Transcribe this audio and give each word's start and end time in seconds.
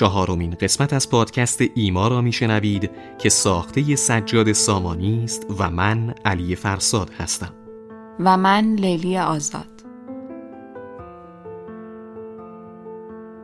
چهارمین 0.00 0.50
قسمت 0.60 0.92
از 0.92 1.10
پادکست 1.10 1.60
ایما 1.74 2.08
را 2.08 2.20
میشنوید 2.20 2.90
که 3.18 3.28
ساخته 3.28 3.96
سجاد 3.96 4.52
سامانی 4.52 5.24
است 5.24 5.46
و 5.58 5.70
من 5.70 6.14
علی 6.24 6.56
فرساد 6.56 7.10
هستم. 7.10 7.54
و 8.20 8.36
من 8.36 8.74
لیلی 8.74 9.18
آزاد. 9.18 9.82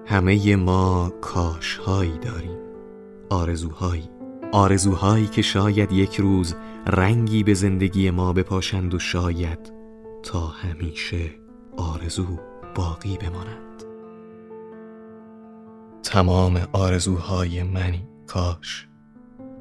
همه 0.06 0.56
ما 0.56 1.12
کاشهایی 1.20 2.18
داریم. 2.18 2.58
آرزوهایی. 3.30 4.10
آرزوهایی 4.52 5.26
که 5.26 5.42
شاید 5.42 5.92
یک 5.92 6.16
روز 6.16 6.54
رنگی 6.86 7.42
به 7.42 7.54
زندگی 7.54 8.10
ما 8.10 8.32
بپاشند 8.32 8.94
و 8.94 8.98
شاید 8.98 9.72
تا 10.22 10.46
همیشه 10.46 11.30
آرزو 11.76 12.26
باقی 12.74 13.18
بمانند. 13.18 13.75
تمام 16.06 16.68
آرزوهای 16.72 17.62
منی 17.62 18.08
کاش 18.26 18.88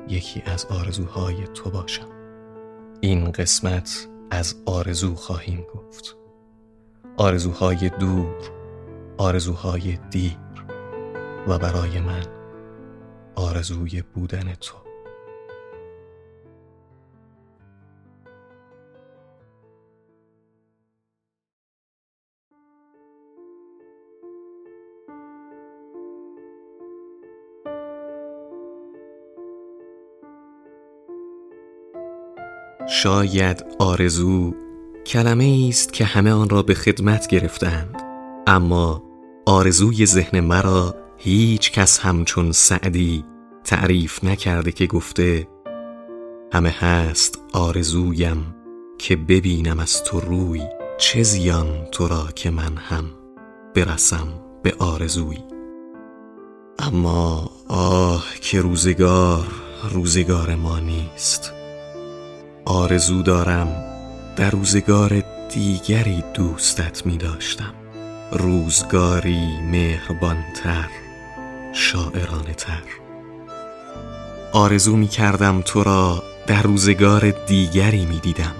یکی 0.07 0.43
از 0.45 0.65
آرزوهای 0.65 1.35
تو 1.53 1.69
باشم. 1.69 2.07
این 3.01 3.31
قسمت 3.31 4.07
از 4.31 4.55
آرزو 4.65 5.15
خواهیم 5.15 5.65
گفت. 5.75 6.17
آرزوهای 7.17 7.89
دور 7.89 8.35
آرزوهای 9.17 9.97
دیر 10.09 10.37
و 11.47 11.57
برای 11.59 11.99
من 11.99 12.25
آرزوی 13.35 14.03
بودن 14.13 14.53
تو. 14.53 14.84
شاید 32.87 33.65
آرزو 33.79 34.53
کلمه 35.05 35.65
است 35.69 35.93
که 35.93 36.05
همه 36.05 36.31
آن 36.31 36.49
را 36.49 36.61
به 36.61 36.73
خدمت 36.73 37.27
گرفتند. 37.27 38.01
اما 38.47 39.03
آرزوی 39.45 40.05
ذهن 40.05 40.39
مرا 40.39 40.95
هیچ 41.17 41.71
کس 41.71 41.99
همچون 41.99 42.51
سعدی 42.51 43.25
تعریف 43.63 44.23
نکرده 44.23 44.71
که 44.71 44.87
گفته 44.87 45.47
همه 46.53 46.69
هست 46.69 47.39
آرزویم 47.53 48.55
که 48.97 49.15
ببینم 49.15 49.79
از 49.79 50.03
تو 50.03 50.19
روی 50.19 50.61
چه 50.97 51.23
زیان 51.23 51.87
تو 51.91 52.07
را 52.07 52.27
که 52.35 52.49
من 52.49 52.77
هم 52.77 53.05
برسم 53.75 54.27
به 54.63 54.75
آرزوی. 54.79 55.37
اما 56.79 57.51
آه 57.67 58.25
که 58.41 58.61
روزگار 58.61 59.47
روزگار 59.91 60.55
ما 60.55 60.79
نیست. 60.79 61.54
آرزو 62.67 63.21
دارم 63.21 63.83
در 64.35 64.49
روزگار 64.49 65.23
دیگری 65.49 66.23
دوستت 66.33 67.05
می 67.05 67.17
داشتم. 67.17 67.73
روزگاری 68.31 69.61
مهربانتر 69.71 70.89
شاعرانه 71.73 72.53
تر 72.53 72.83
آرزو 74.53 74.95
می 74.95 75.07
کردم 75.07 75.61
تو 75.61 75.83
را 75.83 76.23
در 76.47 76.61
روزگار 76.61 77.29
دیگری 77.47 78.05
می 78.05 78.19
دیدم. 78.19 78.55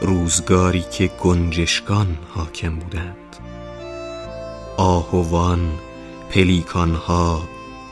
روزگاری 0.00 0.84
که 0.92 1.06
گنجشکان 1.06 2.18
حاکم 2.34 2.74
بودند. 2.76 3.36
آهوان 4.76 5.60
پلیکانها 6.30 7.42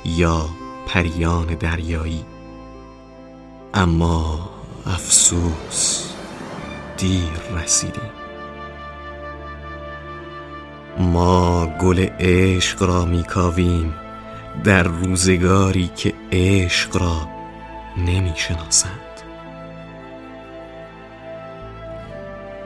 یا 0.05 0.49
پریان 0.87 1.47
دریایی. 1.47 2.25
اما 3.75 4.54
افسوس 4.87 6.05
دیر 6.97 7.31
رسیدیم. 7.57 8.11
ما 10.99 11.67
گل 11.67 12.07
عشق 12.21 12.83
را 12.83 13.05
میکاویم 13.05 13.95
در 14.65 14.83
روزگاری 14.83 15.91
که 15.97 16.15
عشق 16.33 16.97
را 16.97 17.29
نمی‌شناسند. 17.97 19.01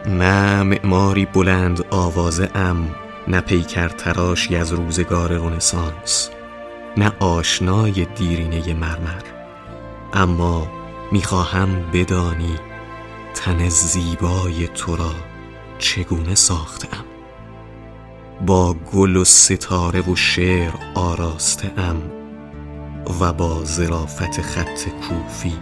نه 0.07 0.63
معماری 0.63 1.25
بلند 1.25 1.85
آوازه 1.91 2.51
ام 2.55 2.95
نه 3.29 3.41
پیکر 3.41 3.89
تراشی 3.89 4.57
از 4.57 4.73
روزگار 4.73 5.33
رونسانس 5.33 6.31
نه 6.97 7.13
آشنای 7.21 8.07
دیرینه 8.17 8.75
مرمر. 8.75 9.23
اما 10.13 10.78
می‌خواهم 11.13 11.91
بدانی 11.93 12.57
تن 13.35 13.69
زیبای 13.69 14.69
تو 14.69 14.97
را 14.97 15.15
چگونه 15.79 16.35
ساختم. 16.35 17.05
با 18.47 18.77
گل 18.93 19.17
و 19.17 19.25
ستاره 19.25 20.01
و 20.01 20.17
شعر 20.17 20.73
آراسته 20.95 21.73
ام 21.77 22.03
و 23.21 23.33
با 23.33 23.65
ظرافت 23.65 24.41
خط 24.41 24.89
کوفی. 24.89 25.55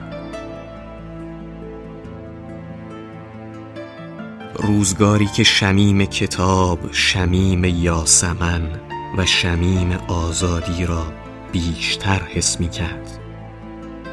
روزگاری 4.54 5.26
که 5.26 5.44
شمیم 5.44 6.04
کتاب 6.04 6.78
شمیم 6.92 7.64
یاسمن 7.64 8.80
و 9.18 9.26
شمیم 9.26 9.92
آزادی 10.08 10.86
را 10.86 11.06
بیشتر 11.52 12.18
حس 12.18 12.60
می 12.60 12.68
کرد 12.68 13.25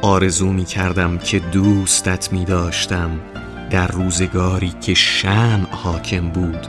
آرزو 0.04 0.52
می 0.52 0.64
کردم 0.64 1.18
که 1.18 1.38
دوستت 1.38 2.32
می 2.32 2.44
داشتم 2.44 3.20
در 3.70 3.86
روزگاری 3.86 4.72
که 4.80 4.94
شم 4.94 5.66
حاکم 5.70 6.28
بود 6.28 6.66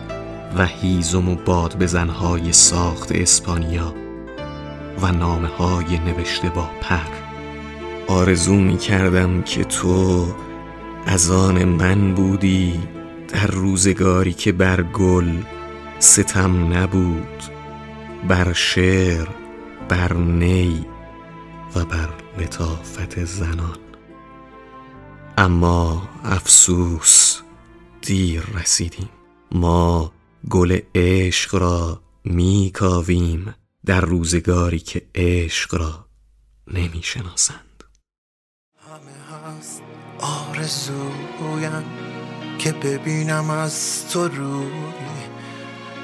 و 0.58 0.66
هیزم 0.66 1.30
و 1.30 1.36
باد 1.36 1.80
بزنهای 1.80 2.54
ساخت 2.54 3.12
اسپانیا 3.12 3.94
و 5.02 5.12
نامه 5.12 5.48
های 5.48 6.00
نوشته 6.00 6.50
با 6.50 6.70
پر. 6.82 7.10
آرزو 8.08 8.56
می 8.56 8.78
کردم 8.78 9.42
که 9.42 9.64
تو 9.64 10.28
از 11.06 11.32
آن 11.32 11.64
من 11.64 12.14
بودی 12.14 12.80
در 13.28 13.48
روزگاری 13.48 14.34
که 14.34 14.52
بر 14.52 14.82
گل 14.82 15.32
ستم 16.00 16.74
نبود 16.74 17.44
بر 18.28 18.54
شعر 18.54 19.28
بر 19.90 20.14
نی 20.14 20.86
و 21.76 21.86
بر 21.86 22.25
لطافت 22.38 23.26
زنان. 23.26 23.80
اما 25.38 26.10
افسوس 26.24 27.42
دیر 28.02 28.44
رسیدیم. 28.54 29.10
ما 29.52 30.12
گل 30.50 30.80
عشق 30.96 31.56
را 31.56 32.02
می 32.24 32.72
کاویم 32.74 33.56
در 33.86 34.02
روزگاری 34.02 34.80
که 34.80 35.02
عشق 35.16 35.76
را 35.76 36.06
نمی 36.68 37.04
شناسند 37.04 37.84
همه 38.90 39.58
هست 39.58 39.82
آرزویم 40.20 41.84
که 42.60 42.72
ببینم 42.72 43.50
از 43.50 44.08
تو 44.10 44.28
روی. 44.28 44.72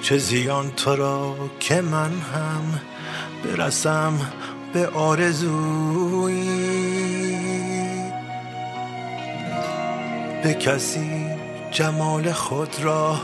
چه 0.01 0.17
زیان 0.17 0.71
تو 0.71 0.95
را 0.95 1.35
که 1.59 1.81
من 1.81 2.11
هم 2.11 2.81
برسم 3.43 4.19
به 4.73 4.87
آرزوی 4.87 6.43
به 10.43 10.53
کسی 10.53 11.25
جمال 11.71 12.31
خود 12.31 12.75
را 12.81 13.21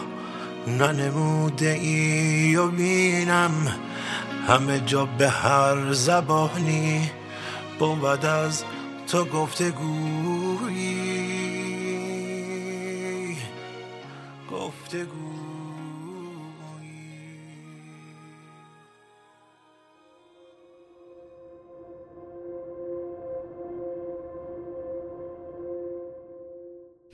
ننموده 0.67 1.69
ای 1.69 2.55
و 2.55 2.67
بینم 2.67 3.51
همه 4.47 4.79
جا 4.79 5.05
به 5.05 5.29
هر 5.29 5.93
زبانی 5.93 7.11
بود 7.79 8.25
از 8.25 8.63
تو 9.07 9.25
گفتگویی. 9.25 10.97
گفتگویی 14.51 15.26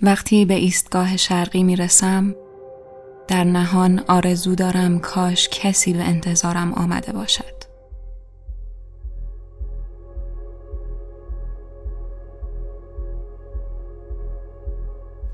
وقتی 0.01 0.45
به 0.45 0.53
ایستگاه 0.53 1.17
شرقی 1.17 1.63
می 1.63 1.75
رسم 1.75 2.35
در 3.27 3.43
نهان 3.43 4.03
آرزو 4.07 4.55
دارم 4.55 4.99
کاش 4.99 5.49
کسی 5.49 5.93
به 5.93 6.03
انتظارم 6.03 6.73
آمده 6.73 7.11
باشد 7.11 7.63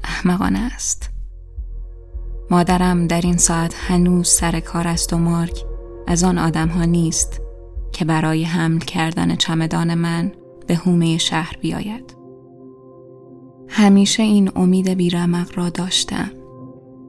احمقانه 0.04 0.60
است 0.60 1.10
مادرم 2.52 3.08
در 3.08 3.22
این 3.22 3.38
ساعت 3.38 3.76
هنوز 3.78 4.28
سر 4.28 4.60
کار 4.60 4.88
است 4.88 5.14
و 5.14 5.18
مارک 5.18 5.66
از 6.08 6.24
آن 6.24 6.38
آدم 6.38 6.68
ها 6.68 6.86
نیست 6.86 7.42
که 7.92 8.06
برای 8.06 8.44
حمل 8.44 8.80
کردن 8.80 9.36
چمدان 9.36 9.94
من 9.94 10.32
به 10.68 10.76
هومه 10.76 11.18
شهر 11.18 11.58
بیاید. 11.62 12.19
همیشه 13.70 14.24
این 14.24 14.52
امید 14.56 14.90
بیرمق 14.90 15.52
را 15.56 15.70
داشتم. 15.70 16.32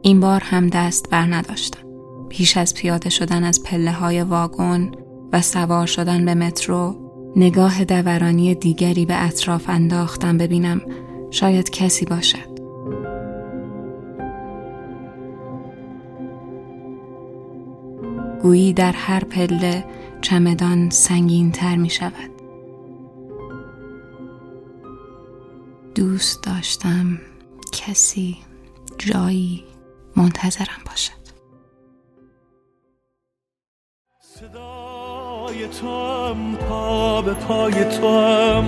این 0.03 0.21
بار 0.21 0.41
هم 0.45 0.69
دست 0.69 1.11
بر 1.11 1.35
نداشتم. 1.35 1.81
پیش 2.29 2.57
از 2.57 2.75
پیاده 2.75 3.11
شدن 3.11 3.45
از 3.45 3.63
پله 3.63 3.93
های 3.93 4.23
واگن 4.23 4.91
و 5.33 5.43
سوار 5.43 5.87
شدن 5.87 6.25
به 6.25 6.35
مترو 6.35 6.95
نگاه 7.37 7.85
دورانی 7.85 8.55
دیگری 8.55 9.07
به 9.07 9.25
اطراف 9.25 9.69
انداختم 9.69 10.39
ببینم 10.39 10.81
شاید 11.31 11.71
کسی 11.71 12.05
باشد. 12.05 12.61
گویی 18.43 18.73
در 18.73 18.93
هر 18.93 19.25
پله 19.25 19.85
چمدان 20.21 20.91
سنگین 20.91 21.53
تر 21.53 21.77
می 21.77 21.91
شود. 21.91 22.40
دوست 25.95 26.45
داشتم 26.45 27.21
کسی 27.73 28.39
جایی 28.99 29.65
منتظرم 30.17 30.83
باشد. 30.87 31.13
صدای 34.21 35.69
تو 35.69 35.89
هم 36.29 36.57
پا 36.57 37.23
به 37.23 37.35
پای 37.35 37.85
تو 37.85 38.21
هم 38.21 38.65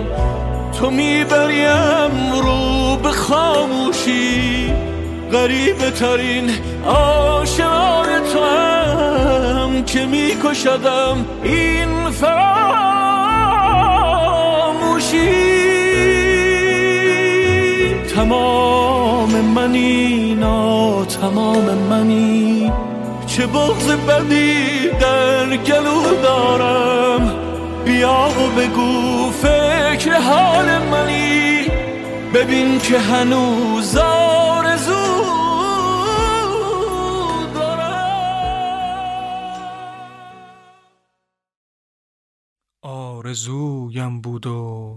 تو 0.73 0.91
می‌بریم 0.91 2.33
رو 2.43 2.97
به 2.97 3.11
خاموشی. 3.11 4.73
غریبه 5.33 5.91
ترین 5.91 6.51
آشنای 6.87 8.33
تو 8.33 8.45
هم 8.45 9.85
که 9.85 10.07
میکشدم 10.07 11.27
این 11.43 12.11
فراموشی. 12.11 12.43
تمام 18.15 19.41
منی 19.41 20.35
نا 20.35 21.05
تمام 21.05 21.65
منی. 21.75 22.73
چه 23.27 23.47
بغز 23.47 23.91
بدی 23.91 24.89
در 25.01 25.57
گلو 25.57 26.23
دارم؟ 26.23 27.35
بیا 27.85 28.29
و 28.29 28.61
بگو 28.61 29.31
فکر 29.31 30.21
حال 30.21 30.79
منی. 30.79 31.67
ببین 32.35 32.79
که 32.79 32.99
هنوز 32.99 33.97
آرزو 33.97 34.93
آرزویم 42.83 44.21
بود 44.21 44.47
و 44.47 44.97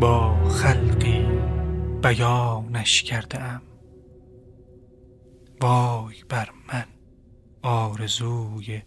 با 0.00 0.34
خلقی. 0.48 1.26
بیانش 2.06 3.02
کرده 3.02 3.42
ام. 3.42 3.62
وای 5.60 6.14
بر 6.28 6.48
من 6.68 6.84
آرزوی 7.62 8.82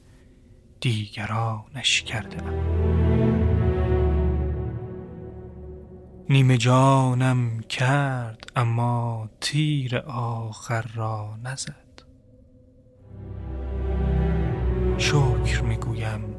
دیگرانش 0.81 2.04
کرده 2.04 2.44
ام. 2.44 2.54
نیمه 6.30 6.57
جانم 6.57 7.60
کرد 7.60 8.51
اما 8.56 9.30
تیر 9.42 9.98
آخر 10.07 10.86
را 10.95 11.38
نزد. 11.44 12.04
شکر 14.98 15.62
می‌گویم 15.62 16.36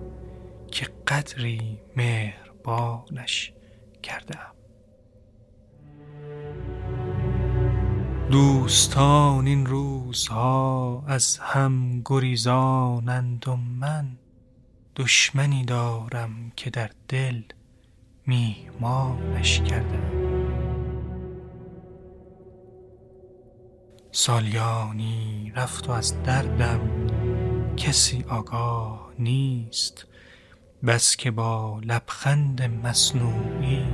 که 0.72 0.86
قدری 1.06 1.80
مهربانش 1.96 3.52
کرده 4.02 4.38
دوستان 8.30 9.46
این 9.46 9.66
روزها 9.66 11.04
از 11.06 11.38
هم 11.38 12.02
گریزانند 12.04 13.48
و 13.48 13.56
من 13.56 14.06
دشمنی 14.96 15.64
دارم 15.64 16.52
که 16.56 16.70
در 16.70 16.90
دل 17.08 17.42
میهمانش 18.26 19.60
کردم. 19.60 20.10
سالیانی 24.12 25.52
رفت 25.56 25.88
و 25.88 25.92
از 25.92 26.22
دردم 26.22 26.80
کسی 27.76 28.24
آگاه 28.28 29.12
نیست 29.18 30.06
بس 30.86 31.16
که 31.16 31.30
با 31.30 31.80
لبخند 31.84 32.62
مصنوعی 32.62 33.86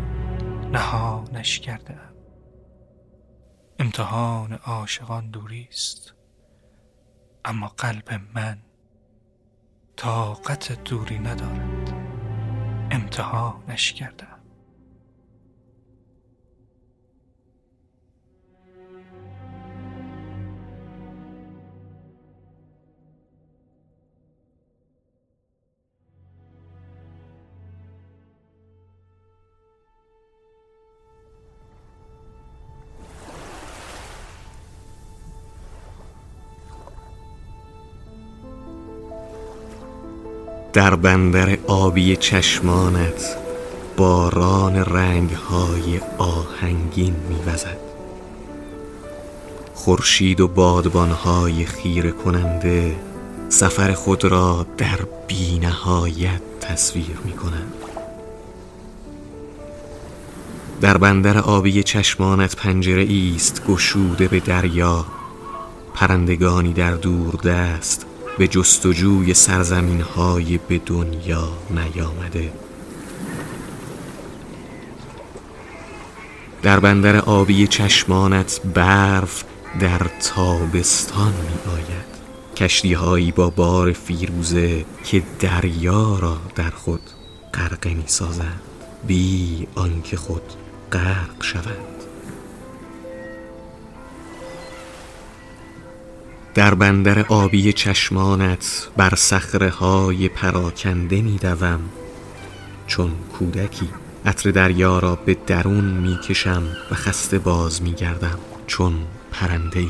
نهانش 0.73 1.61
کردم. 1.61 2.16
امتحان 3.79 4.53
عاشقان 4.53 5.31
دوری 5.31 5.69
است 5.71 6.15
اما 7.45 7.69
قلب 7.69 8.21
من 8.35 8.59
طاقت 9.97 10.85
دوری 10.85 11.19
ندارد. 11.19 11.93
امتحانش 12.91 13.93
کردم 13.93 14.36
در 40.77 40.95
بندر 40.95 41.59
آبی 41.67 42.17
چشمانت 42.17 43.37
باران 43.97 44.77
رنگهای 44.77 46.01
آهنگین 46.19 47.17
میوزد. 47.29 47.77
خورشید 49.75 50.41
و 50.41 50.49
بادبانهای 50.49 51.65
خیره 51.65 52.11
کننده 52.11 52.97
سفر 53.49 53.93
خود 53.93 54.25
را 54.25 54.67
در 54.79 54.99
بینهایت 55.27 56.43
تصویر 56.61 57.19
می 57.25 57.33
کنند 57.33 57.75
در 60.81 60.99
بندر 60.99 61.39
آبی 61.39 61.83
چشمانت 61.83 62.57
پنجره 62.57 63.09
است 63.37 63.63
گشوده 63.69 64.29
به 64.29 64.41
دریا 64.41 65.07
پرندگانی 65.95 66.73
در 66.73 66.95
دور 66.95 67.35
دست 67.35 68.07
به 68.39 68.49
جستجوی 68.49 69.35
سرزمین 69.35 70.01
های 70.01 70.59
به 70.59 70.79
دنیا 70.79 71.49
نیامده. 71.71 72.53
در 76.63 76.81
بندر 76.81 77.17
آبی 77.17 77.67
چشمانت 77.67 78.61
برف 78.75 79.45
در 79.81 80.01
تابستان 80.35 81.33
می 81.33 81.73
آید 81.73 82.17
کشتی 82.57 82.93
هایی 82.93 83.33
با 83.33 83.51
بار 83.51 83.93
فیروزه 83.93 84.85
که 85.05 85.23
دریا 85.41 86.19
را 86.19 86.39
در 86.55 86.71
خود 86.71 87.01
غرقه 87.55 87.95
می 87.95 88.05
سازند 88.07 88.61
بی 89.07 89.67
آنکه 89.75 90.17
خود 90.17 90.43
غرق 90.93 91.43
شوند. 91.43 91.96
در 96.57 96.75
بندر 96.75 97.27
آبی 97.29 97.73
چشمانت 97.73 98.89
بر 98.97 99.15
سخره 99.15 99.71
های 99.71 100.29
پراکنده 100.29 101.23
می 101.23 101.37
دوم 101.37 101.81
چون 102.87 103.13
کودکی 103.39 103.89
عطر 104.27 104.51
دریا 104.51 104.99
را 104.99 105.15
به 105.15 105.37
درون 105.47 105.85
می 105.85 106.19
کشم 106.29 106.63
و 106.91 106.95
خسته 106.95 107.39
باز 107.39 107.83
می 107.83 107.93
گردم 107.93 108.39
چون 108.67 108.95
پرنده 109.33 109.81
ای. 109.81 109.89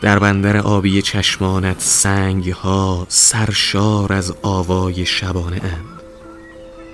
در 0.00 0.18
بندر 0.18 0.56
آبی 0.56 1.02
چشمانت 1.02 1.80
سنگ 1.80 2.50
ها 2.50 3.06
سرشار 3.08 4.12
از 4.12 4.34
آوای 4.42 5.06
شبانه 5.06 5.60
اند. 5.62 6.02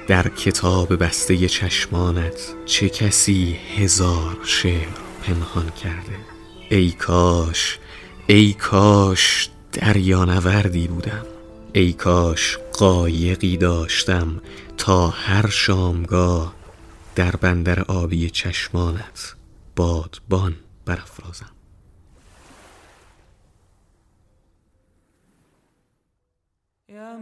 در 0.09 0.29
کتاب 0.29 1.03
بسته 1.05 1.49
چشمانت 1.49 2.55
چه 2.67 2.89
کسی 2.89 3.57
هزار 3.77 4.37
شعر. 4.45 5.04
پنهان 5.27 5.71
کرده. 5.71 6.19
ای 6.71 6.91
کاش 6.91 7.79
ای 8.27 8.53
کاش 8.53 9.51
دریانوردی 9.73 10.89
بودم. 10.89 11.27
ای 11.73 11.93
کاش 11.93 12.59
قایقی 12.73 13.57
داشتم 13.57 14.41
تا 14.79 15.09
هر 15.09 15.49
شامگاه 15.49 16.55
در 17.15 17.37
بندر 17.37 17.81
آبی 17.83 18.31
چشمانت 18.31 19.35
بادبان 19.77 20.57
برافرازم. 20.87 21.51
یا 26.89 27.17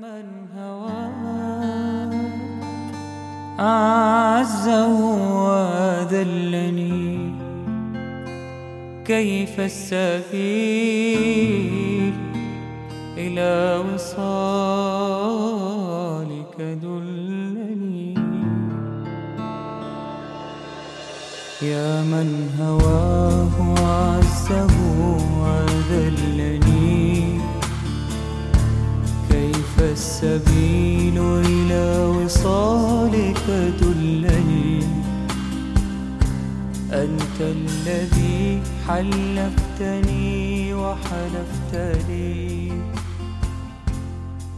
أعزه 3.61 4.87
وذلني 6.09 7.22
كيف 9.13 9.61
السبيل 9.61 10.33
إلى 13.17 13.83
وصالك 13.85 14.97
دلني. 16.59 18.15
يا 21.63 22.03
من 22.03 22.29
هواه 22.61 23.55
عزه 23.79 24.75
وذلني. 25.41 27.13
كيف 29.31 29.75
السبيل 29.81 31.19
إلى 31.21 31.85
وصالك 32.17 33.47
دلني؟ 33.81 34.81
أنت 36.93 37.39
الذي 37.41 38.63
حلفتني 38.89 40.75
وحلفت 40.75 41.75
لي 42.09 42.73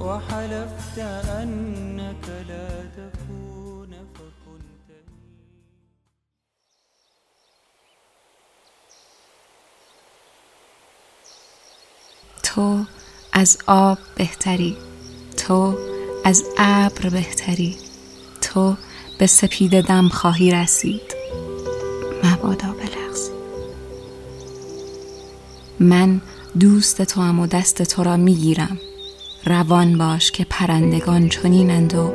وحلفت 0.00 0.98
أنك 0.98 2.28
لا 2.48 2.68
تكون 2.96 3.90
فكنت 4.14 4.88
تو 12.42 12.84
از 13.32 13.58
آب 13.66 13.98
بهتری. 14.16 14.76
تو 15.36 15.78
از 16.24 16.44
ابر 16.58 17.08
بهتری. 17.08 17.76
تو 18.40 18.76
به 19.18 19.26
سپید 19.26 19.80
دم 19.80 20.08
خواهی 20.08 20.50
رسید. 20.50 21.14
مبادا 22.24 22.72
بلغزی 22.72 23.03
من 25.80 26.20
دوست 26.60 27.02
تو 27.02 27.20
هم 27.20 27.40
و 27.40 27.46
دست 27.46 27.82
تو 27.82 28.04
را 28.04 28.16
می‌گیرم. 28.16 28.78
روان 29.46 29.98
باش 29.98 30.30
که 30.30 30.46
پرندگان 30.50 31.28
چنینند 31.28 31.94
و 31.94 32.12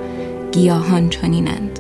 گیاهان 0.52 1.10
چنینند. 1.10 1.80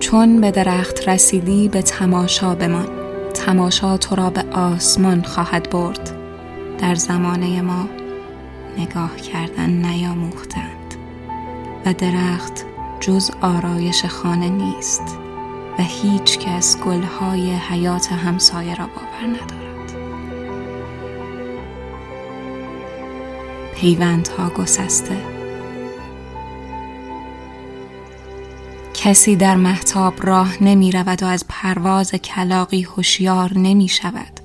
چون 0.00 0.40
به 0.40 0.50
درخت 0.50 1.08
رسیدی 1.08 1.68
به 1.68 1.82
تماشا 1.82 2.54
بمان. 2.54 2.88
تماشا 3.34 3.96
تو 3.96 4.16
را 4.16 4.30
به 4.30 4.44
آسمان 4.52 5.22
خواهد 5.22 5.70
برد. 5.70 6.12
در 6.78 6.94
زمانه 6.94 7.62
ما 7.62 7.88
نگاه 8.78 9.16
کردن 9.16 9.70
نیاموختند. 9.70 10.94
و 11.86 11.92
درخت 11.92 12.64
جز 13.00 13.30
آرایش 13.40 14.04
خانه 14.04 14.48
نیست. 14.48 15.25
و 15.78 15.82
هیچ 15.82 16.38
کس 16.38 16.78
گلهای 16.78 17.50
حیات 17.50 18.12
همسایه 18.12 18.74
را 18.74 18.86
باور 18.86 19.26
ندارد. 19.26 19.92
پیوندها 23.74 24.48
گسسته. 24.50 25.16
کسی 28.94 29.36
در 29.36 29.56
محتاب 29.56 30.26
راه 30.26 30.62
نمی 30.62 30.92
رود 30.92 31.22
و 31.22 31.26
از 31.26 31.44
پرواز 31.48 32.12
کلاقی 32.12 32.82
هوشیار 32.82 33.58
نمی 33.58 33.88
شود. 33.88 34.40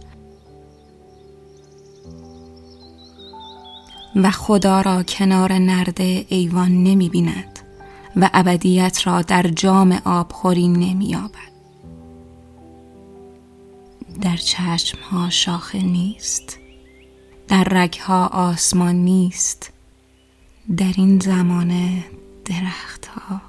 و 4.16 4.32
خدا 4.32 4.82
را 4.82 5.04
کنار 5.04 5.54
نرده 5.54 6.26
ایوان 6.30 6.84
نمی 6.84 7.10
بیند. 7.10 7.51
و 8.16 8.30
ابدیت 8.34 9.08
را 9.08 9.22
در 9.22 9.44
جام 9.44 10.02
آبخوری 10.06 10.68
نمی 10.68 11.06
یابد. 11.06 11.52
در 14.22 14.38
چشم 14.38 14.98
ها 15.12 15.30
شاخه 15.30 15.82
نیست. 15.82 16.58
در 17.48 17.64
رگها 17.64 18.28
آسمان 18.28 18.96
نیست. 18.96 19.74
در 20.78 20.94
این 20.98 21.20
زمانه 21.20 22.06
درختها 22.46 23.42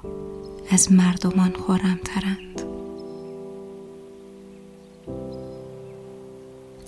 از 0.71 0.91
مردمان 0.91 1.53
خورم 1.53 1.99
ترند 2.05 2.61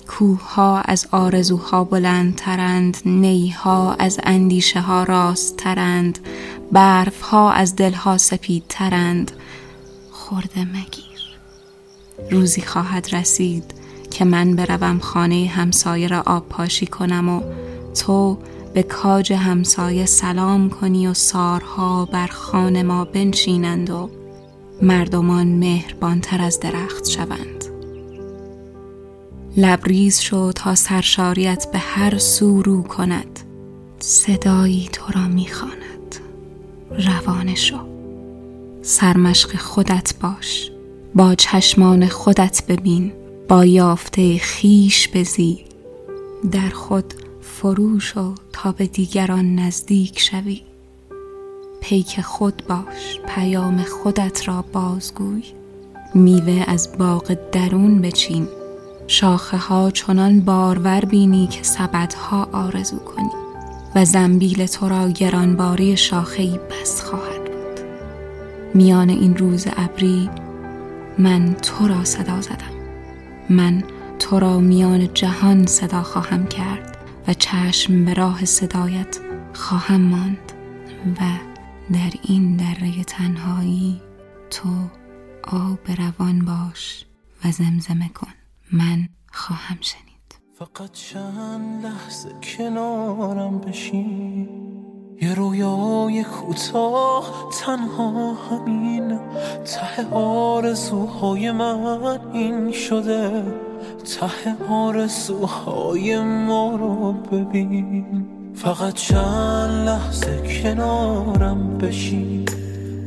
کوه 0.07 0.41
ها 0.41 0.81
از 0.81 1.07
آرزوها 1.11 1.83
بلندترند. 1.83 2.97
نیها 3.05 3.93
از 3.93 4.19
اندیشه 4.23 4.81
ها 4.81 5.03
راست 5.03 5.57
ترند 5.57 6.19
برف 6.75 7.21
ها 7.21 7.51
از 7.51 7.75
دلها 7.75 8.17
سپید 8.17 8.63
ترند 8.69 9.31
خورده 10.11 10.65
مگیر. 10.65 11.39
روزی 12.31 12.61
خواهد 12.61 13.15
رسید 13.15 13.73
که 14.11 14.25
من 14.25 14.55
بروم 14.55 14.99
خانه 14.99 15.45
همسایه 15.45 16.07
را 16.07 16.23
آب 16.25 16.49
پاشی 16.49 16.85
کنم 16.85 17.29
و 17.29 17.41
تو 17.93 18.37
به 18.73 18.83
کاج 18.83 19.33
همسایه 19.33 20.05
سلام 20.05 20.69
کنی 20.69 21.07
و 21.07 21.13
سارها 21.13 22.05
بر 22.05 22.27
خانه 22.27 22.83
ما 22.83 23.05
بنشینند 23.05 23.89
و 23.89 24.09
مردمان 24.81 25.47
مهربانتر 25.47 26.41
از 26.41 26.59
درخت 26.59 27.09
شوند. 27.09 27.65
لبریز 29.57 30.19
شو 30.19 30.51
تا 30.51 30.75
سرشاریت 30.75 31.67
به 31.71 31.79
هر 31.79 32.17
سو 32.17 32.61
رو 32.61 32.83
کند. 32.83 33.39
صدایی 33.99 34.89
تو 34.91 35.19
را 35.19 35.27
می‌خواند. 35.27 35.84
روان 36.99 37.55
شو. 37.55 37.77
سرمشق 38.81 39.55
خودت 39.57 40.13
باش. 40.21 40.71
با 41.15 41.35
چشمان 41.35 42.07
خودت 42.07 42.63
ببین. 42.67 43.13
با 43.47 43.65
یافته 43.65 44.37
خیش 44.37 45.09
بزی. 45.13 45.65
در 46.51 46.69
خود 46.69 47.13
فرو 47.41 47.99
شو 47.99 48.33
تا 48.53 48.71
به 48.71 48.87
دیگران 48.87 49.55
نزدیک 49.55 50.19
شوی. 50.19 50.61
پیک 51.81 52.21
خود 52.21 52.63
باش. 52.69 53.19
پیام 53.27 53.83
خودت 53.83 54.47
را 54.47 54.65
بازگوی. 54.73 55.43
میوه 56.13 56.63
از 56.67 56.89
باغ 56.97 57.37
درون 57.51 58.01
بچین. 58.01 58.47
شاخه 59.07 59.57
ها 59.57 59.91
چنان 59.91 60.41
بارور 60.41 61.05
بینی 61.05 61.47
که 61.47 61.63
سبدها 61.63 62.49
آرزو 62.51 62.97
کنی. 62.97 63.44
و 63.95 64.05
زنبیل 64.05 64.65
تو 64.65 64.89
را 64.89 65.09
گرانباری 65.09 65.97
شاخه 65.97 66.57
بس 66.57 67.01
خواهد 67.01 67.45
بود. 67.45 67.79
میان 68.73 69.09
این 69.09 69.37
روز 69.37 69.67
ابری 69.77 70.29
من 71.17 71.53
تو 71.53 71.87
را 71.87 72.03
صدا 72.03 72.41
زدم. 72.41 72.75
من 73.49 73.83
تو 74.19 74.39
را 74.39 74.59
میان 74.59 75.13
جهان 75.13 75.65
صدا 75.65 76.03
خواهم 76.03 76.47
کرد 76.47 76.97
و 77.27 77.33
چشم 77.33 78.05
به 78.05 78.13
راه 78.13 78.45
صدایت 78.45 79.19
خواهم 79.53 80.01
ماند 80.01 80.51
و 81.19 81.23
در 81.93 82.11
این 82.23 82.55
دره 82.57 83.03
تنهایی 83.03 84.01
تو 84.49 84.69
آب 85.43 85.91
روان 85.97 86.45
باش 86.45 87.05
و 87.45 87.51
زمزمه 87.51 88.09
کن. 88.09 88.33
من 88.71 89.09
خواهم 89.31 89.77
شنید. 89.81 90.04
فقط 90.59 90.91
چند 90.91 91.85
لحظه 91.85 92.29
کنارم 92.57 93.59
بشین. 93.59 94.49
یه 95.21 95.35
رویای 95.35 96.23
کوتاه 96.23 97.49
تنها 97.61 98.33
همین. 98.33 99.19
ته 99.65 100.09
آرزوهای 100.11 101.51
من 101.51 102.19
این 102.33 102.71
شده. 102.71 103.43
ته 104.19 104.65
آرزوهای 104.69 106.19
ما 106.19 106.75
رو 106.75 107.13
ببین. 107.13 108.25
فقط 108.53 108.93
چند 108.93 109.87
لحظه 109.87 110.61
کنارم 110.63 111.77
بشین. 111.77 112.45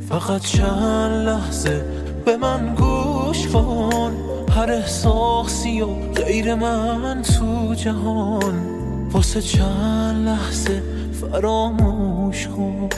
فقط 0.09 0.41
چند 0.41 1.27
لحظه 1.27 1.85
به 2.25 2.37
من 2.37 2.75
گوش 2.75 2.98
هر 4.59 4.71
احساسی 4.71 5.81
و 5.81 5.87
غیر 6.15 6.55
من 6.55 7.21
تو 7.21 7.73
جهان. 7.73 8.53
واسه 9.11 9.41
چند 9.41 10.27
لحظه 10.27 10.83
فراموش 11.21 12.47
کن. 12.47 12.89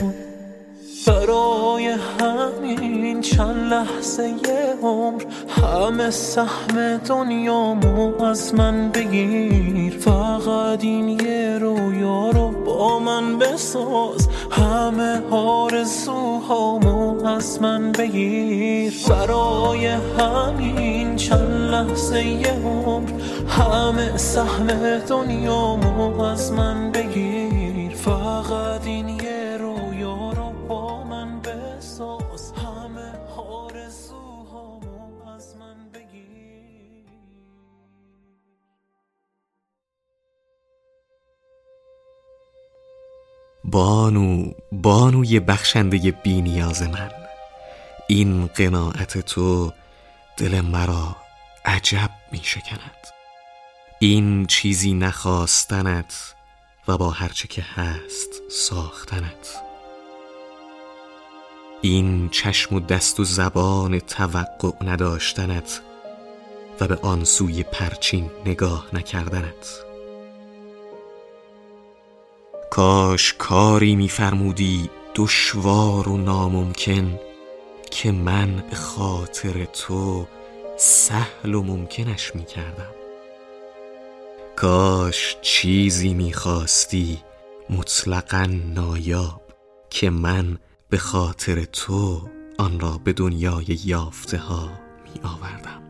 برای 1.06 1.96
همین 2.20 3.20
چند 3.20 3.72
لحظه 3.72 4.28
یه 4.28 4.74
عمر 4.82 5.22
همه 5.48 6.10
سهم 6.10 6.96
دنیامو 6.96 8.22
از 8.22 8.54
من 8.54 8.90
بگیر. 8.90 9.98
فقط 9.98 10.84
این 10.84 11.08
یه 11.08 11.58
رویا 11.60 12.30
رو 12.30 12.50
با 12.50 12.98
من 12.98 13.38
بساز. 13.38 14.28
همه 14.50 15.20
آرزوهامو 15.30 17.26
از 17.26 17.62
من 17.62 17.92
بگیر. 17.92 18.94
برای 19.08 19.86
همین 19.86 21.16
چند 21.16 21.51
لحظه 21.72 22.24
یه 22.26 22.52
عمر 22.52 23.10
همه 23.48 24.16
سهم 24.16 24.98
دنیامو 24.98 26.20
از 26.20 26.52
من 26.52 26.92
بگیر. 26.92 27.96
فقط 27.96 28.86
این 28.86 29.08
یه 29.08 29.56
رویا 29.60 30.30
رو 30.32 30.52
با 30.68 31.04
من 31.04 31.40
بساز. 31.40 32.52
همه 32.52 33.12
آرزوهامو 33.36 35.28
از 35.36 35.56
من 35.56 35.76
بگیر. 35.94 37.06
بانو 43.64 44.52
بانوی 44.72 45.40
بخشنده 45.40 46.10
بی 46.10 46.42
نیاز 46.42 46.82
من. 46.82 47.10
این 48.08 48.46
قناعت 48.46 49.18
تو 49.18 49.72
دل 50.36 50.60
مرا 50.60 51.21
عجب 51.64 52.10
می 52.32 52.40
شکند 52.42 53.06
این 53.98 54.46
چیزی 54.46 54.94
نخواستنت 54.94 56.34
و 56.88 56.98
با 56.98 57.10
هرچه 57.10 57.48
که 57.48 57.62
هست 57.62 58.42
ساختنت. 58.50 59.62
این 61.80 62.28
چشم 62.28 62.74
و 62.74 62.80
دست 62.80 63.20
و 63.20 63.24
زبان 63.24 63.98
توقع 63.98 64.84
نداشتنت 64.84 65.80
و 66.80 66.88
به 66.88 66.96
آن 66.96 67.24
سوی 67.24 67.62
پرچین 67.62 68.30
نگاه 68.46 68.86
نکردنت. 68.92 69.84
کاش 72.70 73.34
کاری 73.38 73.96
میفرمودی 73.96 74.90
دشوار 75.14 76.08
و 76.08 76.16
ناممکن 76.16 77.18
که 77.90 78.12
من 78.12 78.64
به 78.70 78.76
خاطر 78.76 79.64
تو 79.64 80.26
سهل 80.76 81.54
و 81.54 81.62
ممکنش 81.62 82.34
می 82.34 82.44
کردم 82.44 82.94
کاش 84.56 85.36
چیزی 85.42 86.14
می‌خواستی 86.14 87.18
مطلقا 87.70 88.46
نایاب 88.74 89.42
که 89.90 90.10
من 90.10 90.58
به 90.90 90.96
خاطر 90.96 91.64
تو 91.64 92.28
آن 92.58 92.80
را 92.80 93.00
به 93.04 93.12
دنیای 93.12 93.78
یافته 93.84 94.38
ها 94.38 94.70
می 95.04 95.20
آوردم 95.22 95.82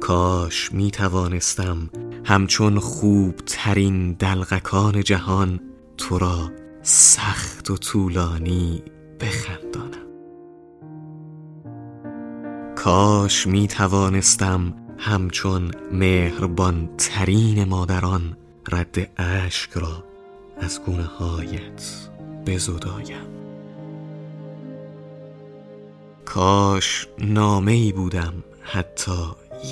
کاش 0.00 0.72
می 0.72 0.90
توانستم 0.90 1.90
همچون 2.24 2.78
خوب 2.78 3.36
ترین 3.36 4.12
دلغکان 4.12 5.02
جهان 5.02 5.60
تو 5.96 6.18
را 6.18 6.52
سخت 6.82 7.70
و 7.70 7.76
طولانی 7.76 8.82
بخندانم. 9.20 10.05
کاش 12.86 13.46
می 13.46 13.68
توانستم 13.68 14.74
همچون 14.98 15.70
مهربان 15.92 16.88
ترین 16.98 17.64
مادران 17.64 18.36
رد 18.72 19.10
اشک 19.16 19.70
را 19.70 20.04
از 20.60 20.82
گونه 20.82 21.02
هایت 21.04 22.08
بزدایم. 22.46 23.26
کاش 26.24 27.08
نامه 27.18 27.72
ای 27.72 27.92
بودم 27.92 28.34
حتی 28.62 29.22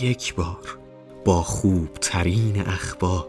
یک 0.02 0.34
بار 0.34 0.78
با 1.24 1.42
خوب 1.42 1.88
ترین 1.92 2.60
اخبار. 2.60 3.28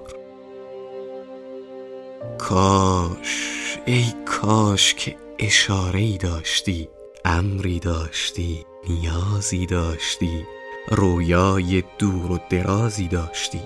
کاش 2.37 3.77
ای 3.85 4.05
کاش 4.25 4.93
که 4.93 5.15
اشاره 5.39 5.99
ای 5.99 6.17
داشتی 6.17 6.89
امری 7.27 7.79
داشتی 7.79 8.65
نیازی 8.89 9.65
داشتی 9.65 10.45
رویای 10.87 11.83
دور 11.97 12.31
و 12.31 12.39
درازی 12.49 13.07
داشتی. 13.07 13.61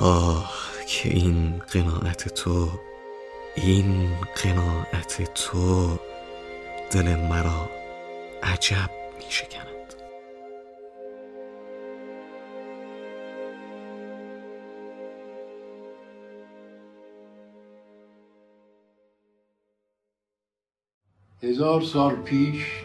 آه 0.00 0.52
که 0.88 1.08
این 1.08 1.58
قناعت 1.58 2.28
تو 2.28 2.68
این 3.56 4.10
قناعت 4.44 5.34
تو 5.34 5.98
دل 6.90 7.16
مرا 7.16 7.70
عجب 8.42 8.90
می 9.18 9.24
شکند 9.28 9.94
هزار 21.42 21.82
سال 21.82 22.16
پیش 22.16 22.84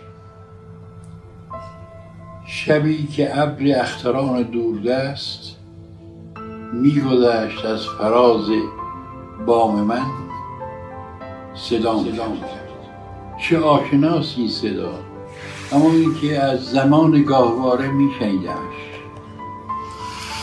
شبی 2.50 3.08
که 3.08 3.42
ابر 3.42 3.80
اختران 3.80 4.44
دوردست 4.44 5.56
میگذشت 6.74 7.66
از 7.66 7.86
فراز 7.88 8.50
بام 9.46 9.82
من 9.82 10.06
صدام 11.56 12.06
کرد. 12.06 12.70
چه 13.42 13.60
آشناسی 13.60 14.48
صدا. 14.50 14.94
همانی 15.72 16.06
که 16.22 16.40
از 16.40 16.66
زمان 16.66 17.24
گاهواره 17.24 17.88
میشنیدمش 17.88 18.78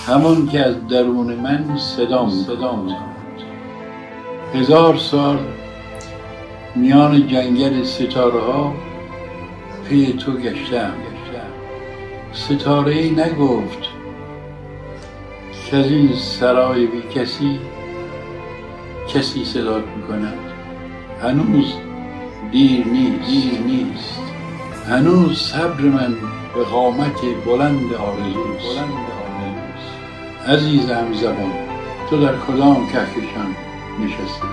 همان 0.07 0.47
که 0.47 0.61
از 0.61 0.89
درون 0.89 1.35
من 1.35 1.77
صدام 1.77 2.31
صدام 2.31 2.97
هزار 4.55 4.97
سال 4.97 5.39
میان 6.75 7.29
جنگل 7.29 7.85
ستاره 7.85 8.41
ها 8.41 8.75
پی 9.89 10.13
تو 10.13 10.33
گشتم. 10.33 11.14
ستاره 12.35 12.93
ای 12.93 13.11
نگفت 13.11 13.79
که 15.67 15.77
از 15.77 15.87
این 15.87 16.13
سرای 16.15 16.87
بی 16.87 17.03
کسی 17.03 17.59
کسی 19.09 19.45
صدا 19.45 19.79
می‌کند. 19.97 20.39
هنوز 21.23 21.75
دیر 22.53 22.87
نیست. 22.87 23.31
دیر 23.31 23.61
نیست. 23.61 24.23
هنوز 24.89 25.39
صبر 25.39 25.81
من 25.81 26.15
به 26.55 26.65
قامت 26.65 27.21
بلند 27.47 27.95
آرزوست. 27.95 28.65
بلند 28.65 28.93
آرزوست. 28.93 29.95
عزیزم 30.49 31.13
زبان 31.15 31.53
تو 32.11 32.21
در 32.21 32.37
کدام 32.39 32.89
کهکشان 32.93 33.57
نشستی؟ 34.01 34.49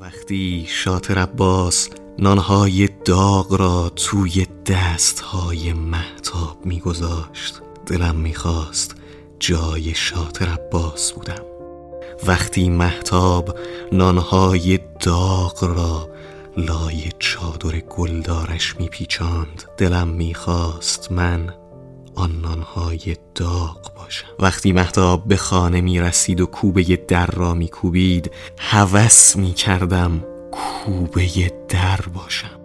وقتی 0.00 0.64
شاطر 0.68 1.18
عباس 1.18 1.90
نانهای 2.18 2.88
داغ 3.04 3.54
را 3.54 3.88
توی 3.88 4.46
دستهای 4.66 5.72
محتاب 5.72 6.66
میگذاشت. 6.66 7.60
دلم 7.86 8.16
می‌خواست 8.16 8.94
جای 9.38 9.94
شاطر 9.94 10.48
عباس 10.48 11.12
بودم. 11.12 11.42
وقتی 12.26 12.70
محتاب 12.70 13.58
نانهای 13.92 14.78
داغ 15.00 15.64
را 15.64 16.08
لای 16.56 17.04
چادر 17.18 17.80
گلدارش 17.80 18.76
میپیچاند 18.78 19.64
دلم 19.76 20.08
می‌خواست 20.08 21.12
من 21.12 21.54
آن 22.14 22.40
نانهای 22.40 23.16
داغ 23.34 23.94
باشم. 23.96 24.26
وقتی 24.38 24.72
محتاب 24.72 25.28
به 25.28 25.36
خانه 25.36 25.80
می 25.80 26.00
رسید 26.00 26.40
و 26.40 26.46
کوبه 26.46 26.96
در 27.08 27.26
را 27.26 27.54
می 27.54 27.68
کوبید 27.68 28.30
هوس 28.58 29.36
می 29.36 29.52
کردم 29.52 30.24
کوبه 30.52 31.52
در 31.68 32.00
باشم. 32.14 32.59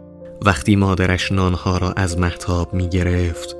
وقتی 0.45 0.75
مادرش 0.75 1.31
نانها 1.31 1.77
را 1.77 1.91
از 1.91 2.17
محتاب 2.17 2.73
می 2.73 2.89
گرفت 2.89 3.55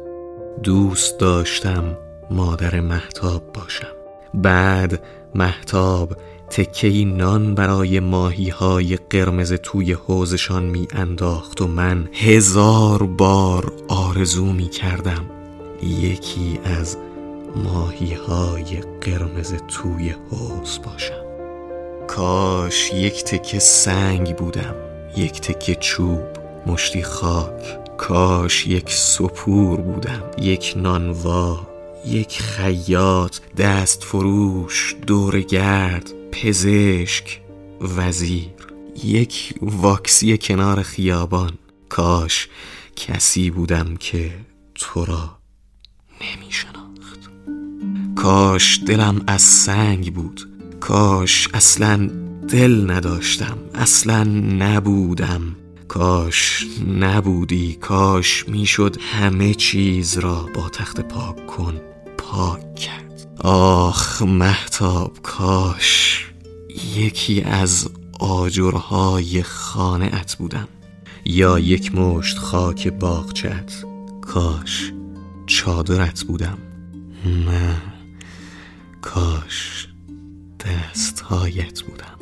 دوست 0.63 1.19
داشتم 1.19 1.97
مادر 2.31 2.79
محتاب 2.79 3.53
باشم. 3.53 3.87
بعد 4.33 5.03
محتاب 5.35 6.17
تکی 6.49 7.05
نان 7.05 7.55
برای 7.55 7.99
ماهی 7.99 8.49
های 8.49 8.97
قرمز 9.09 9.53
توی 9.53 9.93
حوزشان 9.93 10.63
می 10.63 10.87
انداخت 10.91 11.61
و 11.61 11.67
من 11.67 12.09
هزار 12.13 13.03
بار 13.03 13.73
آرزو 13.87 14.45
می 14.45 14.69
کردم 14.69 15.25
یکی 15.83 16.59
از 16.63 16.97
ماهی 17.55 18.13
های 18.13 18.83
قرمز 19.01 19.53
توی 19.67 20.15
حوز 20.31 20.79
باشم. 20.85 21.25
کاش 22.07 22.93
یک 22.93 23.23
تکه 23.23 23.59
سنگ 23.59 24.35
بودم 24.35 24.75
یک 25.17 25.41
تکه 25.41 25.75
چوب. 25.75 26.34
مشتی 26.65 27.03
خاک. 27.03 27.85
کاش 27.97 28.67
یک 28.67 28.89
سپور 28.89 29.81
بودم 29.81 30.23
یک 30.41 30.73
نانوا 30.77 31.67
یک 32.05 32.41
خیاط 32.41 33.39
دست 33.57 34.03
فروش 34.03 34.95
دورگرد 35.07 36.11
پزشک 36.31 37.41
وزیر. 37.97 38.49
یک 39.03 39.53
واکسی 39.61 40.37
کنار 40.37 40.81
خیابان. 40.81 41.53
کاش 41.89 42.47
کسی 42.95 43.49
بودم 43.49 43.95
که 43.95 44.31
تو 44.75 45.05
را 45.05 45.37
نمی 46.21 46.51
شناخت. 46.51 47.29
کاش 48.15 48.79
دلم 48.87 49.23
از 49.27 49.41
سنگ 49.41 50.13
بود. 50.13 50.49
کاش 50.79 51.49
اصلا 51.53 52.09
دل 52.47 52.91
نداشتم. 52.91 53.57
اصلا 53.75 54.23
نبودم. 54.59 55.55
کاش 55.95 56.65
نبودی 56.87 57.73
کاش 57.75 58.49
می‌شد 58.49 58.97
همه 59.01 59.53
چیز 59.53 60.17
را 60.17 60.49
با 60.53 60.69
تخت 60.69 61.01
پاک 61.01 61.47
کن 61.47 61.81
پاک 62.17 62.75
کرد. 62.75 63.37
آخ 63.43 64.21
محتاب 64.21 65.17
کاش 65.23 66.25
یکی 66.95 67.41
از 67.41 67.89
آجرهای 68.19 69.43
خانه 69.43 70.05
ات 70.13 70.35
بودم. 70.35 70.67
یا 71.25 71.59
یک 71.59 71.95
مشت 71.95 72.37
خاک 72.37 72.87
باغچت 72.87 73.73
کاش 74.21 74.93
چادرت 75.45 76.23
بودم. 76.23 76.57
نه 77.25 77.81
کاش 79.01 79.87
دستهایت 80.65 81.81
بودم. 81.81 82.19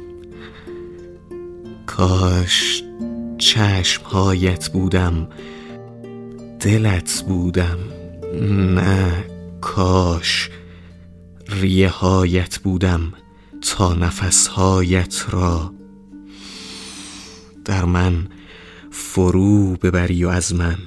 کاش 1.86 2.84
چشمهایت 3.44 4.70
بودم. 4.70 5.28
دلت 6.60 7.24
بودم. 7.28 7.78
نه 8.76 9.26
کاش. 9.62 10.50
ریه 11.50 11.90
هایت 11.90 12.58
بودم 12.60 13.14
تا 13.62 13.94
نفسهایت 13.94 15.26
را. 15.30 15.74
در 17.66 17.86
من 17.86 18.28
فرو 18.92 19.76
ببری 19.76 20.24
و 20.24 20.30
از 20.30 20.56
من 20.56 20.78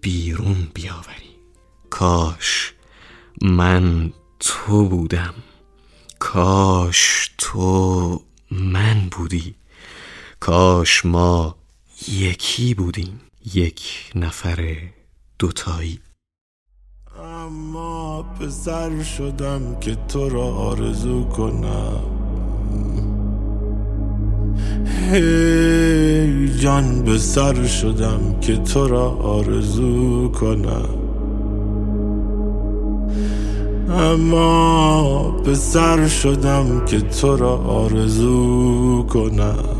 بیرون 0.00 0.68
بیاوری. 0.74 1.36
کاش 1.90 2.74
من 3.42 4.12
تو 4.38 4.88
بودم. 4.88 5.34
کاش 6.18 7.30
تو 7.38 8.22
من 8.50 9.08
بودی. 9.10 9.59
کاش 10.40 11.06
ما 11.06 11.54
یکی 12.08 12.74
بودیم 12.74 13.20
یک 13.54 14.12
نفر 14.14 14.76
دوتایی. 15.38 15.98
اما 17.22 18.22
پسر 18.22 19.02
شدم 19.02 19.80
که 19.80 19.96
تو 20.08 20.28
را 20.28 20.44
آرزو 20.44 21.24
کنم. 21.24 22.00
هی 25.10 26.58
جان 26.58 27.02
به 27.04 27.18
سر 27.18 27.66
شدم 27.66 28.40
که 28.40 28.56
تو 28.56 28.88
را 28.88 29.10
آرزو 29.10 30.28
کنم. 30.28 30.98
اما 33.90 35.30
به 35.30 35.54
سر 35.54 36.08
شدم 36.08 36.84
که 36.84 37.00
تو 37.00 37.36
را 37.36 37.56
آرزو 37.56 39.02
کنم. 39.02 39.79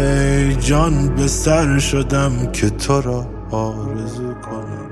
جان 0.57 1.15
به 1.15 1.27
سر 1.27 1.79
شدم 1.79 2.53
که 2.53 2.71
تو 2.71 3.01
را 3.01 3.27
آرزو 3.51 4.35
کنم. 4.35 4.91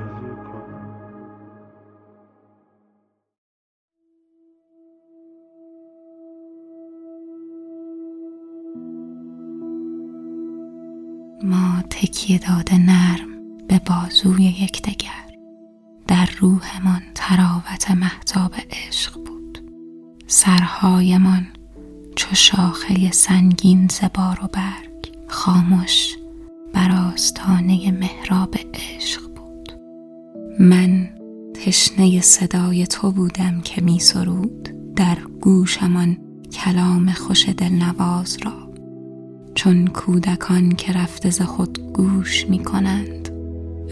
ما 11.44 11.82
تکیه 11.90 12.38
داده 12.38 12.78
نرم 12.78 13.28
به 13.68 13.80
بازوی 13.86 14.44
یکدیگر. 14.44 15.10
در 16.06 16.28
روحمان 16.40 17.02
تراوت 17.14 17.90
محتاب 17.90 18.54
عشق 18.70 19.14
بود. 19.14 19.58
سرهایمان 20.26 21.46
چو 22.16 22.34
شاخه 22.34 23.12
سنگین 23.12 23.88
زبار 23.88 24.38
و 24.44 24.48
برگ 24.52 25.16
خاموش 25.28 26.16
بر 26.72 27.10
آستانه 27.12 27.90
محراب 27.90 28.54
عشق 28.74 29.20
بود. 29.36 29.72
من 30.60 31.10
تشنه 31.54 32.20
صدای 32.20 32.86
تو 32.86 33.12
بودم 33.12 33.60
که 33.60 33.82
می 33.82 33.98
سرود 33.98 34.68
در 34.96 35.18
گوشمان 35.40 36.16
کلام 36.52 37.12
خوش 37.12 37.48
دلنواز 37.48 38.38
را. 38.44 38.52
چون 39.54 39.86
کودکان 39.86 40.72
که 40.72 40.92
رفته 40.92 41.30
ز 41.30 41.42
خود 41.42 41.92
گوش 41.92 42.46
می 42.46 42.64
کنند 42.64 43.28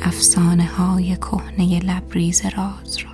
افسانه 0.02 0.64
های 0.64 1.16
کهنه 1.16 1.80
لبریز 1.80 2.42
راز 2.56 2.96
را. 2.96 3.10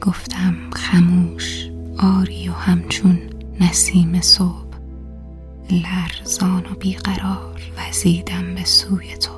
گفتم 0.00 0.56
خموش 0.72 1.70
آری 1.98 2.48
و 2.48 2.52
همچون 2.52 3.18
نسیم 3.60 4.20
صبح 4.20 4.78
لرزان 5.70 6.66
و 6.66 6.74
بیقرار 6.74 7.62
وزیدم 7.76 8.54
به 8.54 8.64
سوی 8.64 9.16
تو. 9.16 9.32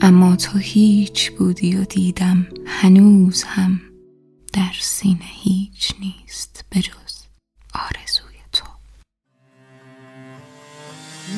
اما 0.00 0.36
تو 0.36 0.58
هیچ 0.58 1.32
بودی 1.32 1.76
و 1.76 1.84
دیدم 1.84 2.46
هنوز 2.66 3.42
هم 3.42 3.80
در 4.52 4.72
سینه 4.80 5.18
هیچ 5.42 5.94
نیست 6.00 6.64
بجز 6.72 7.22
آرزوی 7.74 8.38
تو. 8.52 8.66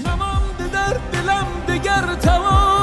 نمانده 0.07 0.68
در 0.72 1.00
دلم 1.12 1.46
دگر 1.68 2.14
توان 2.14 2.74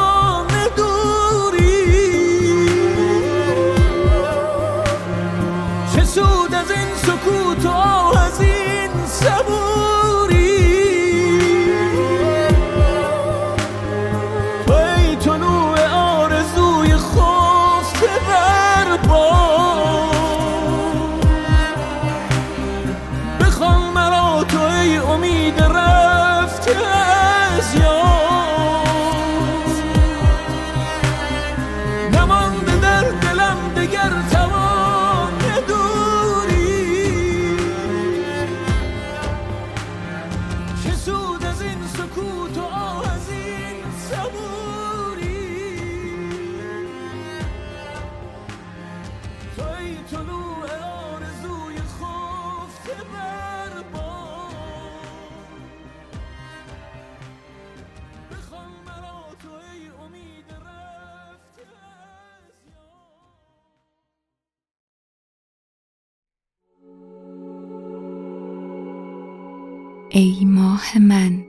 ای 70.14 70.46
ماه 70.46 71.00
من. 71.00 71.44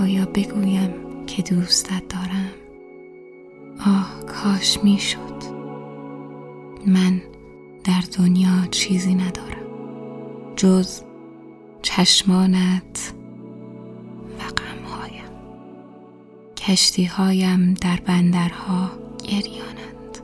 آیا 0.00 0.26
بگویم 0.26 0.90
که 1.26 1.42
دوستت 1.42 2.08
دارم؟ 2.08 2.50
آه 3.86 4.20
کاش 4.26 4.78
می‌شد. 4.84 5.42
من 6.86 7.22
در 7.84 8.02
دنیا 8.18 8.66
چیزی 8.70 9.14
ندارم. 9.14 9.66
جز 10.56 11.00
چشمانت 11.82 13.14
و 14.38 14.42
غمهایم. 14.42 15.30
کشتی 16.56 17.04
هایم 17.04 17.74
در 17.74 18.00
بندرها 18.06 18.90
گریانند 19.28 20.18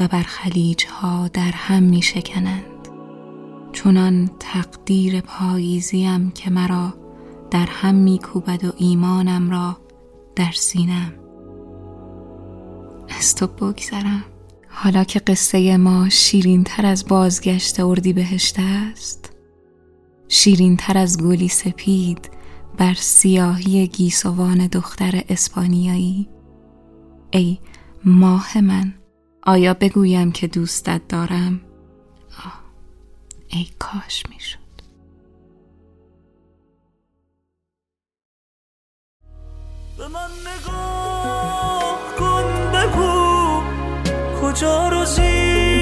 و 0.00 0.08
بر 0.08 0.22
خلیجها 0.22 1.28
در 1.28 1.50
هم 1.52 1.82
می 1.82 2.02
شکنند 2.02 2.69
چونان 3.82 4.30
تقدیر 4.40 5.20
پاییزیم 5.20 6.30
که 6.30 6.50
مرا 6.50 6.94
در 7.50 7.66
هم 7.66 7.94
می 7.94 8.18
کوبد 8.18 8.64
و 8.64 8.72
ایمانم 8.76 9.50
را 9.50 9.78
در 10.36 10.52
سینم. 10.52 11.12
از 13.18 13.34
تو 13.34 13.46
بگذرم. 13.46 14.24
حالا 14.68 15.04
که 15.04 15.18
قصه 15.18 15.76
ما 15.76 16.08
شیرین 16.08 16.64
تر 16.64 16.86
از 16.86 17.08
بازگشت 17.08 17.80
اردی 17.80 18.12
بهشت 18.12 18.56
است 18.58 19.32
شیرین 20.28 20.76
تر 20.76 20.98
از 20.98 21.22
گلی 21.22 21.48
سپید 21.48 22.30
بر 22.78 22.94
سیاهی 22.94 23.88
گیسوان 23.88 24.66
دختر 24.66 25.22
اسپانیایی. 25.28 26.28
ای 27.30 27.58
ماه 28.04 28.60
من 28.60 28.94
آیا 29.42 29.74
بگویم 29.74 30.32
که 30.32 30.46
دوستت 30.46 31.08
دارم؟ 31.08 31.60
ای 33.52 33.66
کاش 33.78 34.22
می‌شد. 34.28 34.58
به 39.98 40.08
من 40.08 40.30
نگاه 40.46 41.98
کن 42.18 42.72
بگو 42.72 43.62
کجا 44.40 44.88
رو 44.88 45.04
زیر 45.04 45.79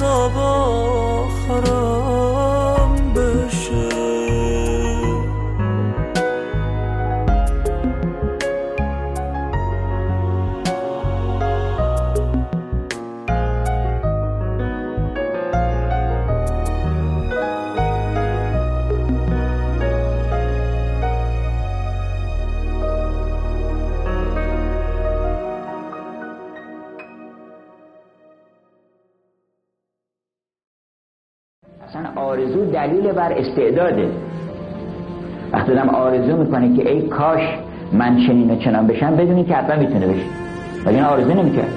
sabah 0.00 0.59
دلیل 33.12 33.22
بر 33.22 33.32
استعداده 33.32 34.08
وقتی 35.52 35.72
آدم 35.72 35.88
آرزو 35.88 36.36
می‌کنه 36.36 36.76
که 36.76 36.90
ای 36.90 37.02
کاش 37.02 37.40
من 37.92 38.16
چنین 38.16 38.50
و 38.50 38.56
چنان 38.56 38.86
بشم 38.86 39.16
بدونی 39.16 39.44
که 39.44 39.54
حتما 39.54 39.76
می‌تونه 39.76 40.06
بشه. 40.06 40.24
ولی 40.86 40.94
این 40.94 41.04
آرزو 41.04 41.34
نمی‌کرد. 41.34 41.72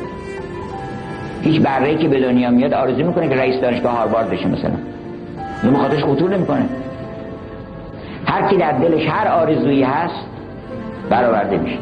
هیچ 1.42 1.62
بره 1.62 1.96
که 1.96 2.08
به 2.08 2.20
دنیا 2.20 2.50
میاد 2.50 2.74
آرزو 2.74 3.04
می‌کنه 3.04 3.30
که 3.30 3.36
رئیس 3.36 3.62
دانشگاه 3.62 3.92
هاروارد 3.98 4.30
بشه 4.30 4.48
مثلا. 4.48 4.72
این 5.64 5.74
مخاطرش 5.74 6.04
خطور 6.04 6.36
نمی‌کنه. 6.36 6.66
هر 8.26 8.50
کی 8.50 8.58
در 8.58 8.72
دلش 8.72 9.08
هر 9.10 9.28
آرزویی 9.28 9.84
هست 9.84 10.26
برآورده 11.10 11.58
میشه. 11.58 11.78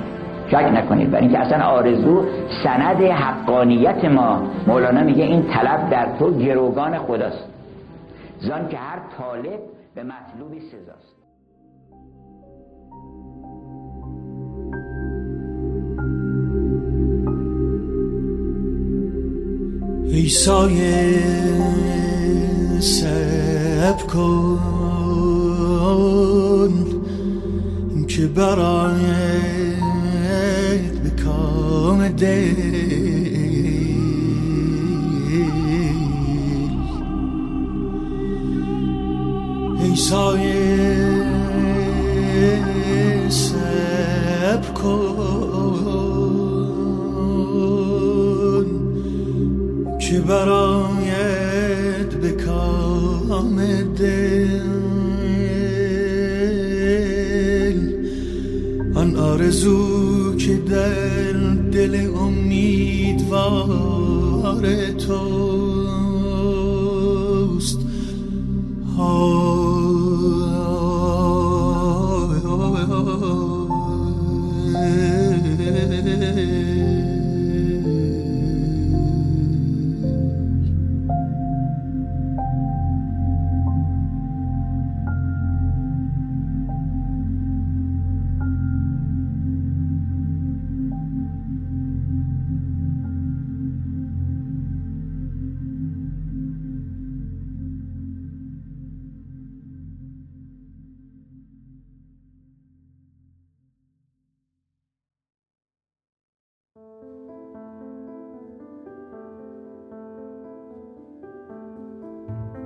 شک 0.47 0.71
نکنید. 0.75 1.11
برای 1.11 1.23
اینکه 1.23 1.39
اصلا 1.39 1.65
آرزو 1.65 2.25
سند 2.63 3.01
حقانیت 3.01 4.05
ما 4.05 4.41
مولانا 4.67 5.03
میگه 5.03 5.23
این 5.23 5.43
طلب 5.43 5.89
در 5.89 6.07
تو 6.19 6.31
گروگان 6.37 6.97
خداست. 6.97 7.50
زان 8.41 8.69
که 8.69 8.77
هر 8.77 8.99
طالب 9.17 9.59
به 9.95 10.03
مطلوبی 10.03 10.59
سزاست. 10.59 11.15
ای 20.05 20.29
سایه 20.29 21.19
سب 22.79 24.07
کن 24.07 24.59
که 28.07 28.27
برایت 28.27 29.31
به 31.03 31.09
کام 31.23 32.07
دل 32.07 32.91
ای 39.83 39.95
سایه 39.95 41.31
سب 43.29 44.73
کن 44.73 45.31
که 49.99 50.19
برایت 50.19 52.13
به 52.21 52.31
کام 52.31 53.65
دل 53.97 54.61
آن 58.95 59.15
آرزو 59.15 60.35
که 60.35 60.55
در 60.55 61.33
دل 61.71 62.09
امیدوار 62.15 63.31
توست. 64.91 65.81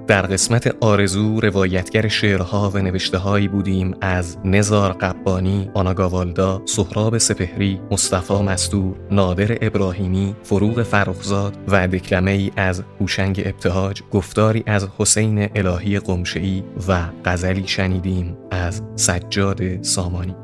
در 0.08 0.22
قسمت 0.22 0.76
آرزو 0.80 1.40
روایتگر 1.40 2.08
شعرها 2.08 2.72
و 2.74 2.78
نوشته 2.78 3.48
بودیم 3.52 3.96
از 4.02 4.38
نزار 4.46 4.94
قبانی، 4.94 5.70
آناگاوالدا، 5.74 6.62
سهراب 6.66 7.18
سپهری، 7.18 7.80
مصطفی 7.92 8.34
مستور، 8.34 8.96
نادر 9.12 9.58
ابراهیمی، 9.62 10.36
فروغ 10.44 10.84
فرخزاد 10.84 11.58
و 11.68 11.88
دکلمه 11.88 12.32
ای 12.32 12.52
از 12.56 12.84
هوشنگ 13.00 13.42
ابتهاج، 13.46 14.02
گفتاری 14.12 14.64
از 14.68 14.88
حسین 14.98 15.50
الهی 15.56 16.00
قمشعی 16.00 16.64
و 16.88 17.06
غزلی 17.26 17.68
شنیدیم 17.68 18.38
از 18.52 18.82
سجاد 18.96 19.84
سامانی. 19.84 20.36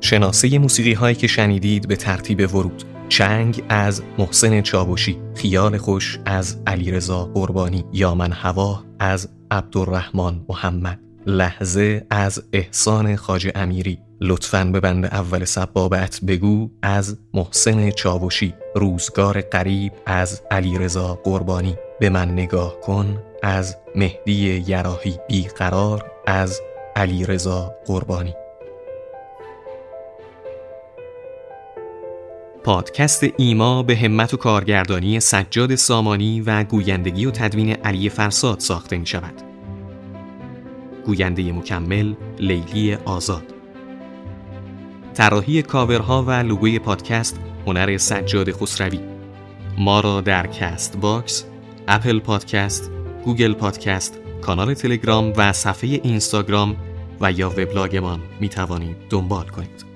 شناسه 0.00 0.58
موسیقی 0.58 0.92
هایی 0.92 1.16
که 1.16 1.26
شنیدید 1.26 1.88
به 1.88 1.96
ترتیب 1.96 2.54
ورود 2.54 2.84
چنگ 3.10 3.62
از 3.68 4.02
محسن 4.18 4.60
چابوشی 4.60 5.18
خیال 5.34 5.76
خوش 5.76 6.18
از 6.24 6.56
علیرضا 6.66 7.24
قربانی 7.24 7.84
یا 7.92 8.14
من 8.14 8.32
هوا 8.32 8.84
از 8.98 9.28
عبدالرحمن 9.50 10.40
محمد. 10.48 11.00
لحظه 11.26 12.06
از 12.10 12.42
احسان 12.52 13.16
خاج 13.16 13.50
امیری. 13.54 13.98
لطفاً 14.20 14.64
به 14.64 14.80
بند 14.80 15.04
اول 15.04 15.44
سبابت 15.44 16.20
بگو 16.26 16.70
از 16.82 17.18
محسن 17.34 17.90
چاوشی 17.90 18.54
روزگار 18.74 19.40
قریب 19.40 19.92
از 20.06 20.42
علیرضا 20.50 21.14
قربانی. 21.24 21.76
به 22.00 22.10
من 22.10 22.30
نگاه 22.30 22.80
کن 22.80 23.18
از 23.42 23.76
مهدی 23.96 24.64
یراهی 24.66 25.18
بیقرار 25.28 26.10
از 26.26 26.60
علیرضا 26.96 27.74
قربانی. 27.86 28.34
پادکست 32.64 33.26
ایما 33.36 33.82
به 33.82 33.96
همت 33.96 34.34
و 34.34 34.36
کارگردانی 34.36 35.20
سجاد 35.20 35.74
سامانی 35.74 36.40
و 36.40 36.64
گویندگی 36.64 37.26
و 37.26 37.30
تدوین 37.30 37.72
علی 37.72 38.08
فرساد 38.08 38.60
ساخته 38.60 38.98
می 38.98 39.06
شود. 39.06 39.34
گوینده 41.06 41.52
مکمل 41.52 42.14
لیلی 42.38 42.94
آزاد 42.94 43.54
طراحی 45.14 45.62
کاورها 45.62 46.22
و 46.22 46.30
لوگوی 46.30 46.78
پادکست 46.78 47.40
هنر 47.66 47.96
سجاد 47.96 48.52
خسروی 48.52 49.00
ما 49.78 50.00
را 50.00 50.20
در 50.20 50.46
Castbox، 50.46 51.44
Apple 51.88 52.18
Podcast، 52.18 52.90
Google 53.24 53.52
Podcast، 53.52 54.18
کانال 54.42 54.74
تلگرام 54.74 55.32
و 55.36 55.52
صفحه 55.52 56.00
اینستاگرام 56.02 56.76
و 57.20 57.32
یا 57.32 57.50
وبلاگمان 57.50 58.20
می 58.40 58.48
توانید 58.48 58.96
دنبال 59.10 59.46
کنید. 59.46 59.89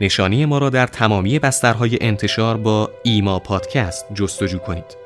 نشانی 0.00 0.46
ما 0.46 0.58
را 0.58 0.70
در 0.70 0.86
تمامی 0.86 1.38
بسترهای 1.38 1.98
انتشار 2.00 2.56
با 2.56 2.90
ایما 3.02 3.38
پادکست 3.38 4.06
جستجو 4.14 4.58
کنید. 4.58 5.05